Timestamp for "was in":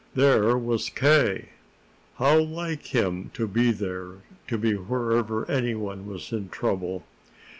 6.07-6.49